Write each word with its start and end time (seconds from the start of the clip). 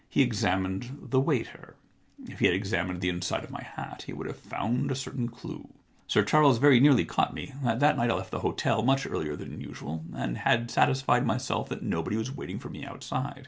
He 0.09 0.23
examined 0.23 0.97
the 1.11 1.19
waiter; 1.19 1.75
if 2.27 2.39
he 2.39 2.47
had 2.47 2.55
examined 2.55 3.01
the 3.01 3.09
inside 3.09 3.43
of 3.43 3.51
my 3.51 3.61
hat 3.61 4.05
he 4.07 4.13
would 4.13 4.25
have 4.25 4.39
found 4.39 4.89
a 4.89 4.95
certain 4.95 5.29
clue. 5.29 5.69
Sir 6.07 6.23
Charles 6.23 6.57
very 6.57 6.79
nearly 6.79 7.05
caught 7.05 7.35
me. 7.35 7.53
That 7.61 7.79
night 7.97 8.09
I 8.09 8.15
left 8.15 8.31
the 8.31 8.39
hotel 8.39 8.81
much 8.81 9.05
earlier 9.05 9.35
than 9.35 9.61
usual, 9.61 10.03
and 10.15 10.39
had 10.39 10.71
satisfied 10.71 11.23
myself 11.27 11.69
that 11.69 11.83
nobody 11.83 12.15
was 12.15 12.35
waiting 12.35 12.57
for 12.57 12.69
me 12.69 12.83
outside. 12.83 13.39